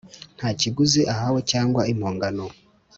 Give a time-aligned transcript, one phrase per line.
[0.37, 2.45] nta kiguzi ahawe cyangwa impongano.